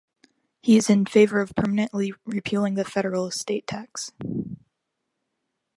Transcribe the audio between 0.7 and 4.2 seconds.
is in favor of permanently repealing the federal estate tax.